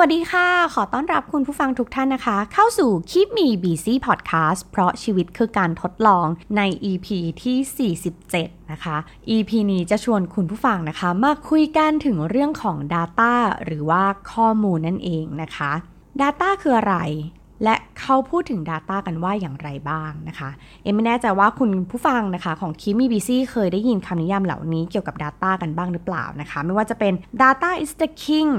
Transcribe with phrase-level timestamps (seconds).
[0.00, 6.26] วัสดีค่ะ ขอต้อนรับคุณผู้ฟังทุกท่านนะคะ เข้าสู่ Keep Me Busy Podcast เพราะชีวิตคือการทดลอง
[6.56, 7.06] ใน EP
[7.42, 8.96] ที่ 47 นะคะ
[9.36, 15.72] EP นี้จะชวนคุณผู้ฟังนะคะ มาคุยกันถึงเรื่องของ Data หรือว่าข้อมูลนั่นเองนะคะ
[16.20, 16.96] Data คืออะไร
[17.64, 20.50] และเขาพูดถึง Data กันว่าอย่างไรบ้างนะคะ
[20.82, 28.08] เอ็มไม่แน่ใจว่าคุณผู้ฟังนะคะ ของ k i m i b c เคยได้ยินคำนิยามเหล่านี้เกี่ยวกับ Data กันบ้างหรือเปล่านะคะ ไม่ว่าจะเป็น Data is the
[28.24, 28.52] king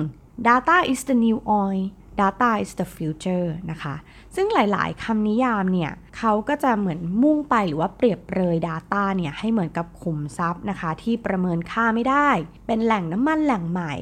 [0.46, 1.84] data is the new oil
[2.22, 3.96] data is the future นะคะ
[4.36, 12.30] ซึ่งหลายๆคำนิยามเนี่ยเขาก็จะเหมือนมุ่งไปหรือว่าเปรียบเปรย Data เนี่ยให้เหมือนกับขุมทรัพย์นะคะ ที่ประเมินค่าไม่ได้
[12.68, 13.94] เป็นแหล่งน้ำมันแหล่งใหม่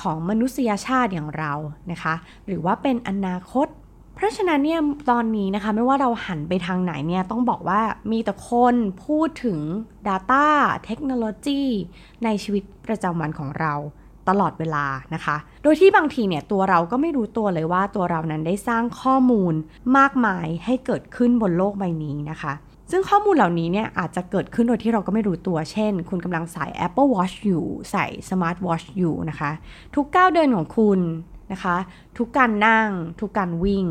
[0.00, 1.52] ของมนุษยชาติอย่างเรา
[1.90, 2.14] นะคะ
[2.46, 3.68] หรือว่าเป็นอนาคต
[4.14, 7.80] เพราะฉะนั้นเนี่ยตอนนี้นะคะไม่ว่าเราหันไปทางไหนเนี่ยต้องบอกว่า
[8.12, 9.58] มีแต่คนพูดถึง
[10.08, 10.46] Data
[10.84, 11.62] เทคโนโลยี
[12.24, 13.74] ในชีวิตประจำวันของเรา
[14.28, 19.54] ตลอดเวลานะคะ โดยที่บางทีเนี่ยตัวเราก็ไม่รู้ตัวเลยว่าตัวเรานั้นได้สร้างข้อมูล
[19.98, 22.52] มากมายให้เกิดขึ้นบนโลกใบนี้นะคะ
[22.90, 29.50] ซึ่งข้อมูลเหล่านี้เนี่ยอาจจะเกิดขึ้นโดยที่เราก็ไม่รู้ตัว เช่น คุณกำลังใส่ Apple Watch อยู่ ใส่ Smart Watch อยู่นะคะ
[29.94, 31.00] ทุกก้าวเดินของคุณ
[31.52, 31.76] นะคะ
[32.18, 32.88] ทุกการนั่ง
[33.20, 33.86] ทุกการวิ่ง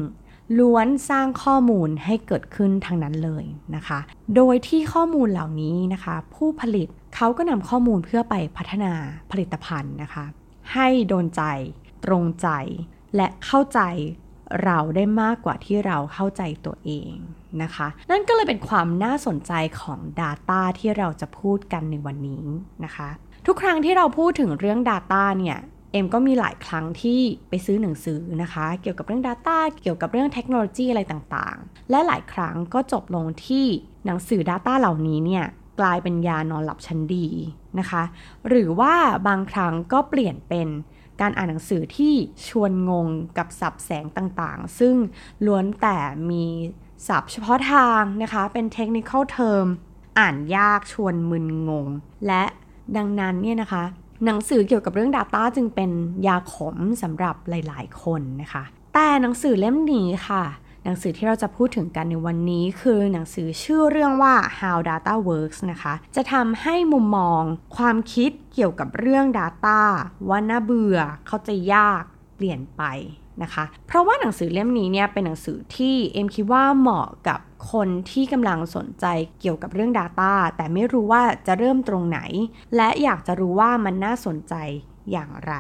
[0.58, 4.00] ล้วนสร้างข้อมูลให้เกิดขึ้นทางนั้นเลยนะคะ
[4.36, 8.94] โดยที่ข้อมูลเหล่านี้นะคะ ผู้ผลิตเขาก็นำข้อมูลเพื่อไปพัฒนา
[9.32, 10.26] ผลิตภัณฑ์นะคะ
[10.74, 11.44] ให้โดนใจ
[12.06, 12.48] ตรงใจ
[13.16, 13.82] และเข้าใจ
[14.64, 17.12] เราได้มากกว่าที่เราเข้าใจตัวเอง
[17.62, 22.46] นะคะ นั่นก็เลยเป็นความน่าสนใจของ Data ที่เราจะพูดกันในวันนี้
[22.84, 23.10] นะคะ
[23.48, 25.58] ทุกครั้งที่เราพูดถึงเรื่อง Data เนี่ย
[25.92, 33.66] เอ็มก็มีหลายครั้งที่ไปซื้อหนังสือนะคะ เกี่ยวกับเรื่อง Data เกี่ยวกับเรื่องเทคโนโลยีอะไรต่างๆ และหลายครั้งก็จบลงที่
[34.06, 35.46] หนังสือ Data เหล่านี้เนี่ย
[35.80, 37.28] กลายเป็นยานอนหลับชั้นดี
[37.80, 38.04] นะคะ
[38.48, 38.94] หรือว่า
[39.28, 40.68] บางครั้งก็เปลี่ยนเป็น
[41.22, 42.14] การอ่านหนังสือที่
[42.48, 44.96] ชวนงงกับสับแสงต่างๆ ซึ่ง
[45.46, 45.98] ล้วนแต่
[46.30, 46.46] มี
[47.08, 49.66] ศัพท์เฉพาะทางนะคะ เป็นเทคนิคเทอม
[50.20, 51.88] อ่านยากชวนมึนงง
[52.28, 52.44] และ
[52.98, 53.84] ดังนั้นเนี่ยนะคะ
[54.26, 55.92] หนังสือเกี่ยวกับเรื่อง Data จึงเป็น
[56.28, 58.64] ยาขมสำหรับหลาย ๆ คนนะคะ
[58.94, 60.44] แต่หนังสือเล่มนี้ค่ะ
[60.86, 67.42] หนังสือที่เราจะพูดถึงกันในวันนี้คือหนังสือชื่อเรื่องว่า How Data Works นะคะ จะทำให้มุมมอง
[67.78, 69.80] ความคิดเกี่ยวกับเรื่อง Data
[70.30, 72.04] ว่าน่าเบื่อเข้าใจยาก
[72.36, 72.84] เปลี่ยนไป
[73.44, 77.40] นะคะ เพราะว่าหนังสือเล่มนี้เนี่ยเป็นหนังสือที่เอ็มคิดว่าเหมาะกับ
[77.72, 79.06] คนที่กำลังสนใจ
[79.40, 82.20] เกี่ยวกับเรื่อง Data แต่ไม่รู้ว่าจะเริ่มตรงไหน
[82.76, 84.56] และอยากจะรู้ว่ามันน่าสนใจ
[85.12, 85.54] อย่างไร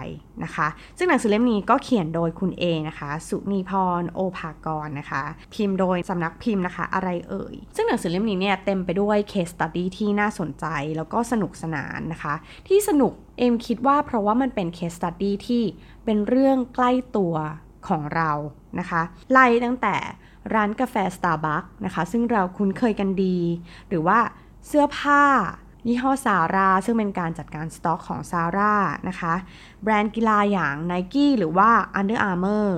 [0.44, 0.68] นะคะ
[0.98, 3.72] ซึ่งหนังสือเล่มนี้ก็เขียนโดยคุณเอนะคะ สุนีพ
[4.02, 10.66] ร โอภากรนะคะ พิมพ์โดยสำนักพิมพ์นะคะ อะไรเอ่ย ซึ่งหนังสือเล่มนี้เนี่ยเต็มไปด้วย case study ที่น่าสนใจ
[10.98, 12.34] แล้วก็สนุกสนานนะคะ
[12.68, 15.64] ที่สนุกเอ็มคิดว่าเพราะว่ามันเป็น case study ที่
[16.06, 17.36] เป็นเรื่องใกล้ตัว
[17.88, 18.32] ของเรา
[18.80, 19.96] นะคะ ไล่ตั้งแต่
[20.54, 23.38] ร้านกาแฟ Starbucks นะคะ ซึ่งเราคุ้นเคยกันดี
[23.90, 24.20] หรือว่า
[24.68, 25.24] เสื้อผ้า
[25.88, 28.74] ยี่ห้อซาร่าซึ่งเป็นการจัดการสต็อกของซาร่า
[29.08, 29.34] นะคะ
[29.84, 32.70] แบรนด์กีฬาอย่าง Nike หรือว่า Under Armour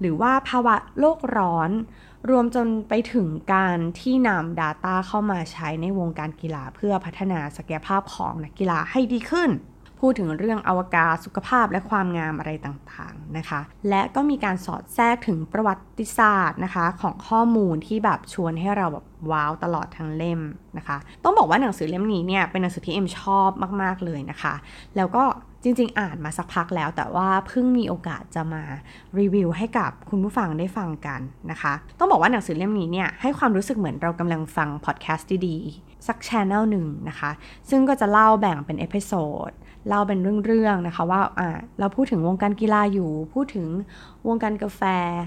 [0.00, 1.70] หรือว่าภาวะโลกร้อน
[2.30, 9.50] รวมจนไปถึงการที่นำ Data เข้ามาใช้ในวงการกีฬาเพื่อพัฒนาศักยภาพของนักกีฬาให้ดีขึ้น
[10.00, 20.40] พูดถึงเรื่องอวกาศสุขภาพและความงามอะไรต่างๆนะคะ และก็มีการสอดแทรกถึงประวัติศาสตร์นะคะ ของข้อมูลที่แบบชวนให้เราแบบว้าวตลอดทั้งเล่ม
[20.76, 23.50] นะคะ ต้องบอกว่าหนังสือเล่มนี้เนี่ยเป็นหนังสือที่เอ็มชอบ
[23.82, 24.54] มากๆเลยนะคะ
[24.96, 25.24] แล้วก็
[25.62, 28.62] จริงๆ อ่านมาสักพักแล้วแต่ว่าเพิ่งมีโอกาสจะมา
[29.18, 31.20] รีวิวให้กับคุณผู้ฟังได้ฟังกัน
[31.50, 37.30] นะคะ ต้องบอกว่าหนังสือเล่มนี้เนี่ยให้ความรู้สึกเหมือนเรากำลังฟังพอดแคสต์ดีๆสัก channel หนึ่งนะคะ
[37.70, 39.50] ซึ่งก็จะเล่าแบ่งเป็น episode
[39.86, 43.66] เล่าเป็นเรื่องๆนะคะว่าอ่าเราพูดถึงวงการกีฬาอยู่ พูดถึง
[44.28, 44.82] วงการกาแฟ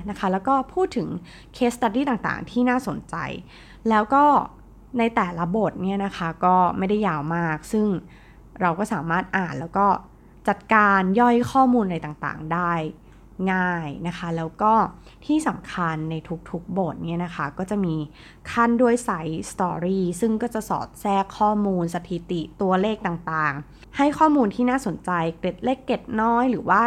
[0.10, 1.08] นะคะ แล้วก็พูดถึง
[1.54, 3.16] case study ต่างๆ ที่น่าสนใจ
[3.90, 4.24] แล้วก็
[4.98, 7.88] ในแต่ละบทเนี่ยนะคะก็ไม่ได้ยาวมาก ซึ่ง
[8.62, 9.88] เราก็สามารถอ่านแล้วก็
[10.48, 12.74] จัดการย่อยข้อมูลอะไรต่างๆ ได้
[13.54, 14.74] ง่ายนะคะ แล้วก็
[15.26, 16.16] ที่สำคัญใน
[16.50, 17.96] ทุกๆบทเนี่ยนะคะ ก็จะมี
[18.52, 26.84] คั่นด้วย side story ซึ่งก็จะสอดแทรกข้อมูลสถิติตัวเลขต่างๆ ให้ข้อมูลที่น่าสนใจเกร็ดเล็กเกร็ดน้อยหรือว่า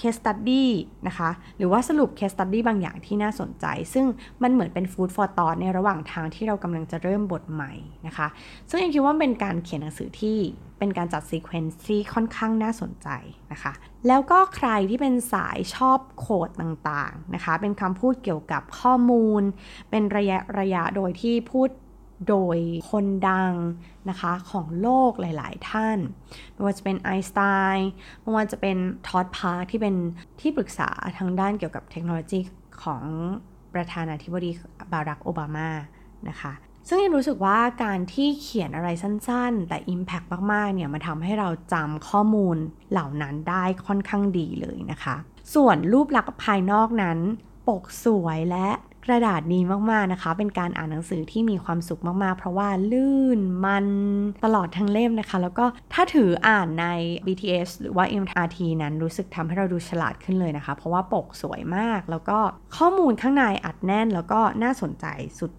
[0.00, 0.64] case study
[1.06, 4.06] นะคะ หรือว่าสรุป case study บางอย่างที่น่าสนใจ ซึ่ง
[4.42, 7.72] มันเหมือนเป็น food for thought ในระหว่างทางที่เรากำลังจะเริ่มบทใหม่
[8.06, 8.26] นะคะ
[8.68, 10.38] ซึ่งเองคิดว่าเป็นการเขียนหนังสือที่
[10.84, 13.08] เป็นการจัดซีเควนซ์ที่ค่อนข้างน่าสนใจ
[13.52, 13.72] นะคะ
[14.08, 19.42] แล้วก็ใครที่เป็นสายชอบโคดต่างๆนะคะ เป็นคำพูดเกี่ยวกับข้อมูล
[19.90, 21.68] เป็นระยะระยะโดยที่พูด
[22.28, 22.58] โดย
[22.90, 23.52] คนดัง
[24.08, 25.98] นะคะของโลกหลายๆ ท่าน
[26.52, 27.40] ไม่ว่าจะเป็นไอน์สไต
[27.74, 27.90] น์
[28.22, 28.76] ไม่ว่าจะเป็น
[29.08, 29.94] Todd Park ที่เป็น
[30.40, 32.40] ที่ปรึกษาทางด้านเกี่ยวกับเทคโนโลยี
[32.82, 33.02] ของ
[33.74, 34.50] ประธานาธิบดี
[34.92, 35.70] บารักโอบามา
[36.28, 36.52] นะคะ
[36.88, 42.56] ซึ่งยังรู้สึกว่าการที่เขียนอะไรสั้นๆ แต่ Impact มากๆ เนี่ยมันทำให้เราจำข้อมูล
[42.92, 45.16] เหล่านั้นได้ค่อนข้างดีเลยนะคะ
[45.54, 47.18] ส่วนรูปลักษณ์ภายนอกนั้น
[47.68, 48.68] ปกสวยและ
[49.06, 49.60] กระดาษดี
[49.90, 53.86] มากๆนะคะ เป็นการอ่านหนังสือที่มีความสุขมากๆ เพราะว่าลื่นมัน
[54.44, 56.86] ตลอดทั้งเล่มนะคะ แล้วก็ถ้าถืออ่านใน
[57.26, 62.38] BTS หรือว่า MRT นั้นรู้สึกทำให้เราดูฉลาดขึ้นเลยนะคะ เพราะว่าปกสวยมาก แล้วก็
[62.76, 65.06] ข้อมูลข้างในอัดแน่น แล้วก็น่าสนใจ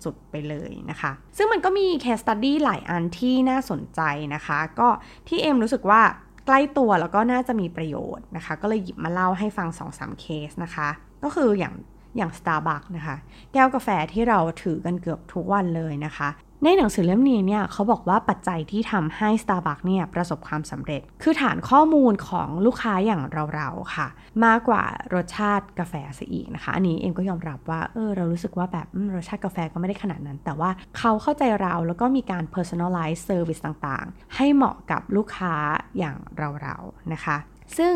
[0.03, 4.01] สุดๆไปเลยนะคะ ซึ่งมันก็มี case study หลายอันที่น่าสนใจ
[4.35, 4.89] นะคะ ก็
[5.27, 6.01] ที่เอ็มรู้สึกว่า
[6.45, 10.89] ใกล้ตัวแล้วก็น่าจะมีประโยชน์นะคะ ก็เลยหยิบมาเล่าให้ฟัง 2-3 เคสนะคะ
[11.23, 11.73] ก็คืออย่าง
[12.17, 13.15] อย่าง Starbucks นะคะ
[13.53, 16.29] แก้วกาแฟที่เราถือกันเกือบทุกวันเลยนะคะ
[16.63, 23.21] ในหนังสือเล่มนี้เนี่ยเขาบอกว่าปัจจัยที่ทำให้ Starbucks เนี่ยประสบความสำเร็จ คือฐานข้อมูลของลูกค้าอย่าง
[23.55, 24.07] เราๆค่ะ
[24.45, 24.83] มากกว่า
[25.13, 35.53] รสชาติกาแฟซะอีกนะคะ อันนี้เอ็มก็ยอมรับว่าเออเรารู้สึกว่าแบบรสชาติกาแฟก็ไม่ได้ขนาดนั้น แต่ว่าเขาเข้าใจเราแล้วก็มีการ personalize service ต่างๆ ให้เหมาะกับลูกค้า
[35.97, 36.17] อย่าง
[36.61, 37.37] เราๆนะคะ
[37.77, 37.93] ซึ่ง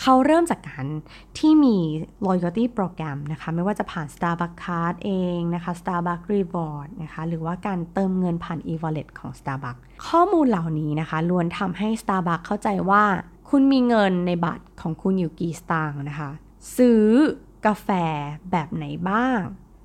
[0.00, 0.86] เขาเริ่มจากการ
[1.38, 1.76] ที่มี
[2.26, 12.44] loyalty โปรแกรมนะคะ ไม่ว่าจะผ่าน Starbucks Card เองนะคะ Starbucks Reward นะคะ หรือว่าการเติมเงินผ่าน e-wallet ของ Starbucks ข้อมูลเหล่านี้นะคะล้วนทำให้ Starbucks
[12.46, 13.04] เข้าใจว่า
[13.50, 16.30] คุณมีเงินในบัตรของคุณอยู่กี่สตางค์นะคะ
[16.76, 17.06] ซื้อ
[17.66, 17.88] กาแฟ
[18.50, 19.40] แบบไหนบ้าง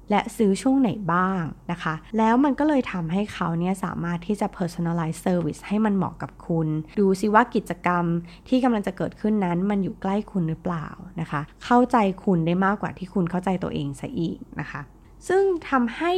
[0.10, 6.68] และซื้อช่วงไหนบ้างนะคะ แล้วมันก็เลยทำให้เขาเนี่ยสามารถที่จะ personalize service ให้มันเหมาะกับคุณ
[7.00, 8.06] ดูซิว่ากิจกรรม
[8.48, 10.88] ที่กำลังจะเกิดขึ้นนั้น มันอยู่ใกล้คุณหรือเปล่า
[11.22, 14.81] นะคะ เข้าใจคุณได้มากกว่าที่คุณเข้าใจตัวเองซะอีกนะคะ
[15.28, 16.13] ซึ่งทำให้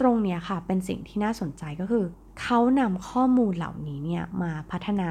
[0.00, 2.04] ตรงเนี้ยค่ะเป็นสิ่งที่น่าสนใจก็คือ
[2.40, 5.10] เขานำข้อมูลเหล่านี้เนี่ยมาพัฒนา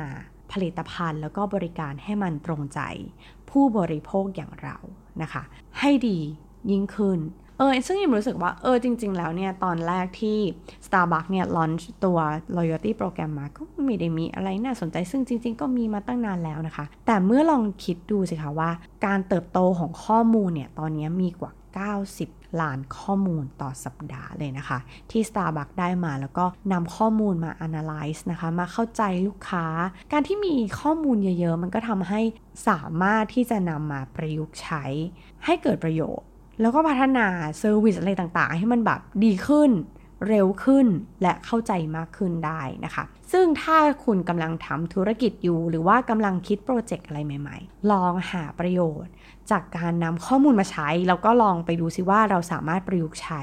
[0.51, 2.80] ผลิตภัณฑ์แล้วก็บริการให้มันตรงใจ
[3.50, 4.77] ผู้บริโภคอย่างเรา
[5.22, 5.44] นะคะ
[5.80, 6.19] ให้ดี
[6.72, 7.19] ยิ่งขึ้น
[7.59, 10.39] เออซึ่งยิมรู้สึกว่าเออจริง ๆ แล้วเนี่ยตอนแรกที่
[10.85, 11.71] Starbucks เนี่ยลอน
[12.06, 12.17] ตัว
[12.57, 18.71] loyalty โปรแกรมมาก็ไม่ได้มีอะไรน่าสนใจ ซึ่งจริง ๆ ก็มีมาตั้งนานแล้วนะคะ แต่เมื่อลองคิดดูสิคะว่า
[19.06, 24.79] การเติบโตของข้อมูลเนี่ยตอนนี้มีกว่า 90 ล้านข้อมูลต่อสัปดาห์เลยนะคะ
[25.12, 29.65] ที่ Starbucks ได้มาแล้วก็นำข้อมูลมา analyze นะคะ มาเข้าใจลูกค้า
[30.12, 32.21] การที่มีข้อมูลเยอะ ๆ มันก็ทำให้
[32.67, 34.83] สามารถที่จะนำมาประยุกต์ใช้
[35.45, 36.28] ให้เกิดประโยชน์
[36.61, 37.27] แล้วก็พัฒนา
[37.59, 39.71] service อะไรต่างๆ ให้มันแบบดีขึ้น
[40.27, 40.88] เร็วขึ้น
[41.21, 49.11] และเข้าใจมากขึ้นได้นะคะ ซึ่งถ้าคุณกำลังทำธุรกิจอยู่ หรือว่ากำลังคิดโปรเจกต์อะไรใหม่ ๆ ลองหาประโยชน์
[49.51, 53.41] จากการนำข้อมูลมาใช้ แล้วก็ลองไปดูซิว่าเราสามารถประยุกต์ใช้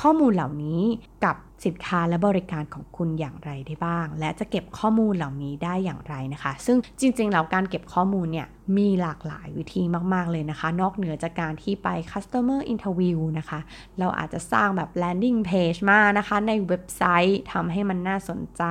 [0.00, 0.80] ข้อมูลเหล่านี้
[1.24, 8.48] กับ สินค้าและบริการของคุณอย่างไรได้บ้าง และจะเก็บข้อมูลเหล่านี้ได้อย่างไรนะคะ ซึ่งจริงๆแล้วการเก็บข้อมูลเนี่ย
[8.78, 9.82] มีหลากหลายวิธี
[10.14, 13.60] มากๆเลยนะคะ นอกเหนือจากการที่ไป customer interview นะคะ
[13.98, 18.62] เราอาจจะสร้างแบบ landing page มานะคะ ในเว็บไซต์ทำให้มันน่าสนใจ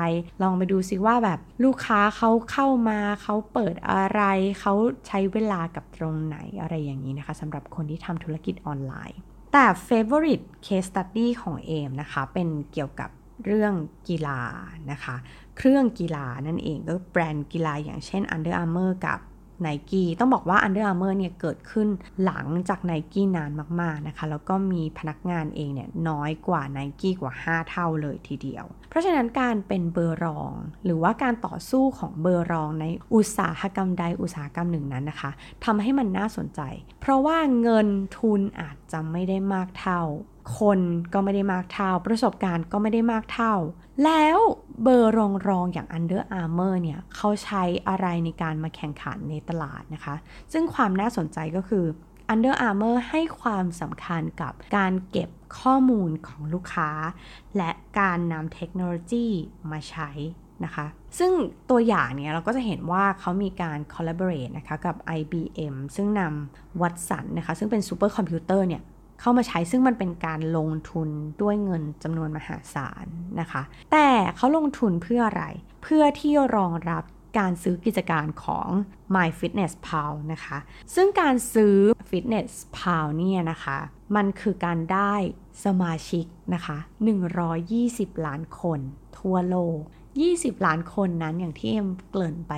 [0.42, 4.22] ลองไปดูซิว่าแบบลูกค้าเขาเข้ามาเขาเปิดอะไร
[4.62, 4.74] เขา
[5.08, 9.20] ใช้เวลากับตรงไหนอะไรอย่างนี้นะคะสำหรับคนที่ทำธุรกิจออนไลน์
[9.54, 13.10] แต่ favorite case study ของเอมนะคะ เป็นเกี่ยวกับ
[13.46, 13.74] เรื่อง
[14.08, 14.40] กีฬา
[14.92, 15.16] นะคะ
[15.58, 19.20] เครื่องกีฬานั่นเองก็แบรนด์กีฬาอย่างเช่น Under Armour กับ
[19.68, 21.88] n i กี้ต้องบอกว่า Under Armour เนี่ยเกิดขึ้น
[22.26, 23.52] หลังจาก n i กี้นาน
[23.82, 30.54] มากๆนะคะ แล้วก็มีพนักงานเองเนี่ยน้อยกว่า n i กี้กว่า 5 เท่าเลยทีเดียว เพราะฉะนั้นการเป็นเบอร์รอง
[30.86, 35.32] หรือว่าการต่อสู้ของเบอร์รองในอุตสาหกรรมใดอุตสาหกรรมหนึ่งนั้นนะคะ
[35.66, 36.62] ทำให้มันน่าสนใจ
[37.02, 40.02] เพราะว่าเงินทุนอาจจะไม่ได้มากเท่า
[40.60, 40.80] คน
[41.14, 43.54] ก็ไม่ได้มากเท่า ประสบการณ์ก็ไม่ได้มากเท่า
[44.04, 44.40] แล้ว
[44.82, 50.16] เบอร์รองรองอย่าง Under Armour เนี่ยเขาใช้อะไรในการมาแข่งขันในตลาดนะคะ
[50.54, 51.86] ซึ่งความน่าสนใจก็คือ
[52.34, 56.90] Under Armour ให้ความสำคัญกับการเก็บข้อมูลของลูกค้า
[57.58, 59.28] และการนำเทคโนโลยี
[59.72, 60.10] มาใช้
[60.66, 60.86] นะคะ
[61.20, 61.32] ซึ่ง
[61.70, 68.82] ตัวอย่างเนี่ยเราก็จะเห็นว่าเขามีการ collaborate นะคะกับ IBM ซึ่งนำวัตสันนะคะซึ่งเป็นซูเปอร์คอมพิวเตอร์เนี่ย
[69.24, 71.10] เข้ามาใช้ซึ่งมันเป็นการลงทุน
[71.42, 73.06] ด้วยเงินจำนวนมหาศาล
[73.40, 73.62] นะคะ
[73.92, 75.46] แต่เขาลงทุนเพื่ออะไร
[75.84, 77.04] เพื่อที่รองรับ
[77.40, 78.68] การซื้อกิจการของ
[79.16, 80.58] My Fitness Pal นะคะ
[80.96, 81.76] ซึ่งการซื้อ
[82.10, 83.78] Fitness Pal เนี่ยนะคะ
[84.16, 85.14] มันคือการได้
[85.66, 86.78] สมาชิกนะคะ
[87.52, 88.80] 120 ล้านคน
[89.20, 89.78] ทั่วโลก
[90.22, 92.54] 20 ล้านคนนั้นอย่างที่เอ็มเกริ่นไป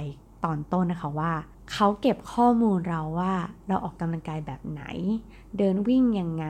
[0.46, 1.34] ตอนต้นนะคะว่า
[1.72, 3.34] เขาเก็บข้อมูลเราว่า
[3.68, 4.84] เราออกกำลังกายแบบไหน
[5.58, 6.48] เดินวิ่งยังไง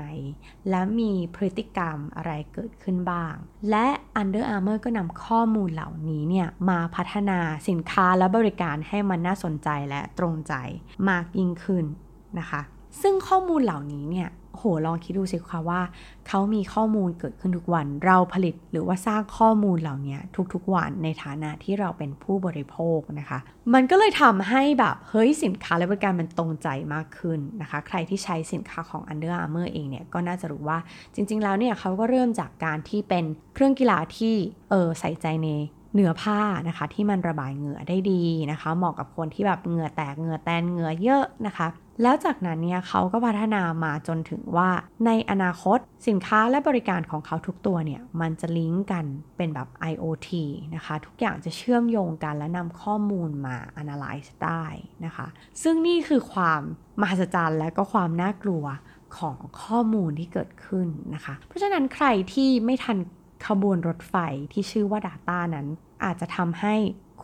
[0.69, 3.33] และมีพฤติกรรมอะไรเกิดขึ้นบ้าง
[3.69, 3.87] และ
[4.21, 10.53] Under Armour ก็นำข้อมูลเหล่านี้เนี่ยมาพัฒนาสินค้าและบริการให้มันน่าสนใจและตรงใจ
[11.09, 11.85] มากยิ่งขึ้น
[12.39, 12.61] นะคะ
[13.01, 15.81] ซึ่งข้อมูลเหล่านี้เนี่ย โหลองคิดดูสิคะว่า
[16.27, 20.17] เขามีข้อมูลเกิดขึ้นทุกวัน เราผลิตหรือว่าสร้างข้อมูลเหล่านี้
[20.53, 23.39] ทุกๆวันในฐานะที่เราเป็นผู้บริโภคนะคะ
[23.73, 30.79] มันก็เลยทำให้แบบเฮ้ยสินค้าและบริการมันตรงใจมากขึ้นนะคะ ใครที่ใช้สินค้าของ Under Armour เองเนี่ยก็น่าจะรู้ว่า
[31.15, 34.35] จริง ๆ แล้วเนี่ยเขาก็เริ่มจากการที่เป็นเครื่องกีฬาที่
[34.69, 35.49] เออใส่ใจใน
[35.93, 41.67] เนื้อผ้านะคะที่มันระบายเหงื่อได้ดีนะคะ เหมาะกับคนที่แบบเหงื่อแตกเหงื่อแตนเหงื่อเยอะนะคะ
[42.01, 44.69] แล้วจากนั้นเนี่ยเขาก็พัฒนามาจนถึงว่า
[45.05, 49.05] ในอนาคตสินค้าและบริการของเขาทุกตัวเนี่ย มันจะลิงก์กัน
[49.37, 50.29] เป็นแบบ IoT
[50.75, 54.65] นะคะ ทุกอย่างจะเชื่อมโยงกันและนำข้อมูลมา analyze ได้
[55.05, 55.27] นะคะ
[55.63, 56.61] ซึ่งนี่คือความ
[57.01, 58.65] มหัศจรรย์และก็ความน่ากลัว
[59.17, 62.97] ของข้อมูลที่เกิดขึ้นนะคะ เพราะฉะนั้นใครที่ไม่ทัน
[63.47, 64.15] ขบวนรถไฟ
[64.53, 65.67] ที่ชื่อว่า Data นั้น
[66.03, 66.75] อาจจะทำให้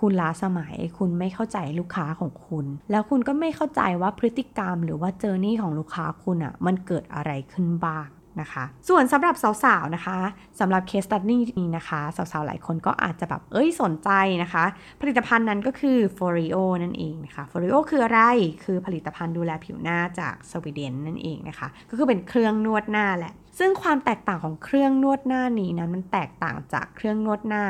[0.02, 8.08] คุณล้าสมัย คุณไม่เข้าใจลูกค้าของคุณ แล้วคุณก็ไม่เข้าใจว่าพฤติกรรมหรือว่าเจอร์นี่ของลูกค้าคุณอะ่ะมันเกิดอะไรขึ้นบ้าง
[8.42, 10.18] นะคะส่วนสำหรับสาวๆนะคะ
[10.60, 14.10] สำหรับเคสตัดนี้นี้นะคะสาวๆหลายคนก็อาจจะแบบเอ้ยสนใจ
[14.44, 14.66] นะคะ
[15.02, 18.22] ผลิตภัณฑ์นั้นก็คือ f o r i o นั่นเองนะคะ f o r i o คืออะไร
[18.64, 27.64] คือผลิตภัณฑ์ดูแลผิวหน้าจากสวีเดนนั่นเองนะคะ ก็คือเป็นเครื่องนวดหน้าแหละ ซึ่งความแตกต่างของเครื่องนวดหน้านี้นั้นมันแตกต่างจากเครื่องนวดหน้า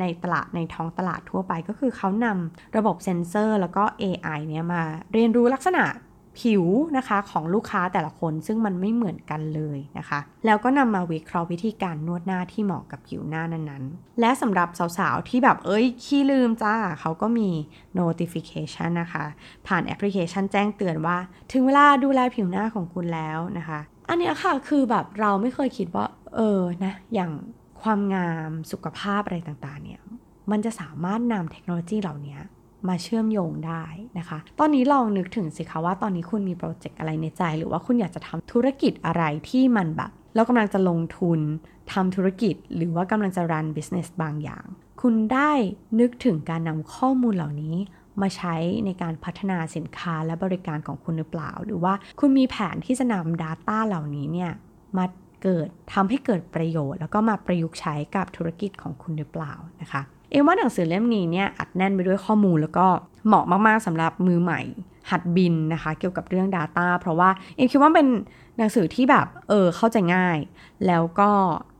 [0.00, 5.84] ในตลาดในท้องตลาดทั่วไปก็คือเขานำระบบเซ็นเซอร์แล้วก็ AI เนี่ยมาเรียนรู้ลักษณะ
[6.40, 6.64] ผิว
[6.96, 17.48] นะคะของลูกค้าแต่ละคนซึ่งมันไม่เหมือนกันเลยนะคะ แล้วก็นำมาวิเคราะห์วิธีการนวดหน้าที่เหมาะกับผิวหน้านั้นๆ และสำหรับสาวๆ ที่แบบเอ้ยขี้ลืมจ้าเขาก็มี
[17.98, 19.24] notification นะคะ
[19.66, 21.18] ผ่านแอปพลิเคชันแจ้งเตือนว่า
[21.52, 27.30] ถึงเวลาดูแลผิวหน้าของคุณแล้วนะคะ อันนี้ค่ะคือแบบเราไม่เคยคิดว่าเออนะอย่าง
[27.82, 30.00] ความงามสุขภาพอะไรต่างๆเนี่ย
[30.50, 32.38] มันจะสามารถนำเทคโนโลยีเหล่านี้
[32.88, 33.84] มาเชื่อมโยงได้
[34.18, 41.40] นะคะ ตอนนี้ลองนึกถึงสิคะว่าตอนนี้คุณมีโปรเจกต์อะไรในใจ หรือว่าคุณอยากจะทำธุรกิจอะไรที่มันแบบเรากำลังจะลงทุน
[41.92, 44.64] ทำธุรกิจ หรือว่ากำลังจะรันบิสเนสบางอย่าง
[45.02, 45.52] คุณได้
[46.00, 47.76] นึกถึงการนำข้อมูลเหล่านี้
[48.20, 48.54] มาใช้
[48.84, 54.52] ในการพัฒนาสินค้าและบริการของคุณหรือเปล่า หรือว่าคุณมีแผนที่จะนำ Data เหล่านี้เนี่ย
[54.96, 55.04] มา
[55.42, 62.86] เกิดทำให้เกิดประโยชน์ แล้วก็มาประยุกต์ใช้กับธุรกิจของคุณหรือเปล่านะคะ เอ็มว่าหนังสือเล่มนี้เนี่ยอัดแน่นไปด้วยข้อมูลแล้วก็
[63.26, 64.60] เหมาะมากๆสำหรับมือใหม่
[65.10, 68.08] หัดบินนะคะ เกี่ยวกับเรื่อง Data เพราะว่าเอ็มคิดว่าเป็น
[68.58, 70.38] หนังสือที่แบบเออเข้าใจง่าย
[70.86, 71.30] แล้วก็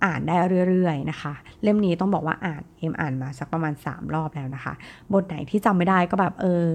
[0.04, 0.36] อ่านได้
[0.68, 4.74] เรื่อยๆนะคะ เล่มนี้ต้องบอกว่าอ่านเอ็มอ่านมาสักประมาณ 3 รอบแล้วนะคะ
[5.12, 6.66] บทไหนที่จำไม่ได้ก็แบบเออ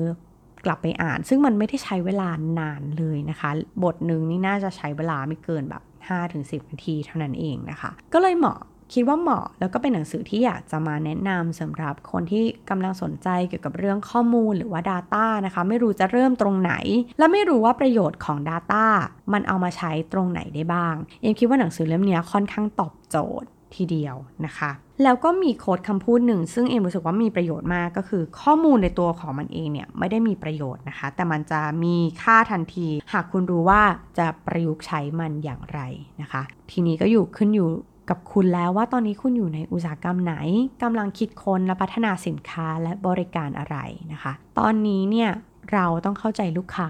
[0.65, 3.49] กลับไปอ่าน ซึ่งมันไม่ได้ใช้เวลานานเลยนะคะ
[3.83, 5.83] บทหนึ่งนี่น่าจะใช้เวลาไม่เกินแบบ
[6.31, 8.59] 5-10 นาทีเท่านั้นเองนะคะ ก็เลยเหมาะ
[8.93, 16.73] คิดว่าเหมาะแล้วก็เป็นหนังสือที่อยากจะมาแนะนำสำหรับคนที่กำลังสนใจเกี่ยวกับเรื่องข้อมูลหรือว่า Data นะคะ ไม่รู้จะเริ่มตรงไหน
[17.17, 18.85] และไม่รู้ว่าประโยชน์ของ Data
[19.33, 24.71] มันเอามาใช้ตรงไหนได้บ้างเอ็มคิดว่าหนังสือเล่มนี้ค่อนข้างตอบโจทย์ทีเดียวนะคะ
[25.03, 33.81] แล้วก็มีโค้ดคำพูดหนึ่ง ซึ่งเอ็มรู้สึกว่ามีประโยชน์มากก็คือ ข้อมูลในตัวของมันเองเนี่ยไม่ได้มีประโยชน์นะคะ แต่มันจะมีค่าทันที หากคุณรู้ว่า
[34.17, 35.79] จะประยุกต์ใช้มันอย่างไร
[36.21, 36.41] นะคะ
[36.71, 37.69] ทีนี้ก็อยู่ขึ้นอยู่
[38.09, 40.35] กับคุณแล้วว่าตอนนี้คุณอยู่ในอุตสาหกรรมไหน
[40.83, 43.77] กำลังคิดค้นและพัฒนาสินค้าและบริการอะไร
[44.13, 45.29] นะคะ ตอนนี้เนี่ย
[45.73, 46.89] เราต้องเข้าใจลูกค้า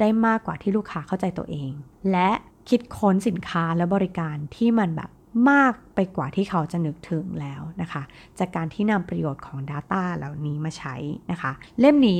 [0.00, 1.70] ได้มากกว่าที่ลูกค้าเข้าใจตัวเอง
[2.12, 2.30] และ
[2.68, 5.10] คิดค้นสินค้าและบริการที่มันแบบ
[5.50, 8.02] มากไปกว่าที่เขาจะนึกถึงแล้วนะคะ
[8.38, 10.94] จากการที่นำประโยชน์ของ Data เหล่านี้มาใช้
[11.30, 12.18] นะคะ เล่มนี้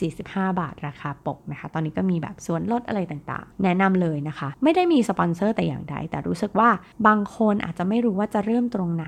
[0.00, 6.70] 245 บาทราคาปกนะคะ ตอนนี้ก็มีแบบส่วนลดอะไรต่างๆ แนะนำเลยนะคะ ไม่ได้มีสปอนเซอร์แต่อย่างใด แต่รู้สึกว่า
[7.06, 9.06] บางคนอาจจะไม่รู้ว่าจะเริ่มตรงไหน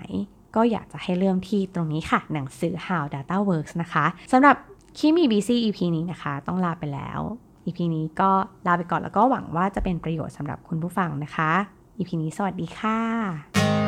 [0.57, 4.57] ก็อยากจะให้เริ่มที่ตรงนี้ค่ะ หนังสือ How Data Works นะคะสำหรับ
[4.99, 7.21] คีมี BC EP นี้นะคะ ต้องลาไปแล้ว
[7.67, 8.31] EP นี้ก็
[8.67, 11.51] ลาไปก่อนแล้วก็หวังว่าจะเป็นประโยชน์สำหรับคุณผู้ฟังนะคะ
[11.97, 13.84] อีพีนี้สวัสดีค่ะ